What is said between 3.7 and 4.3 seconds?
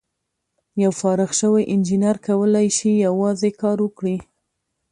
وکړي.